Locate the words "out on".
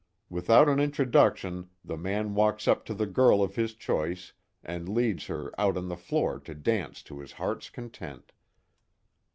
5.59-5.89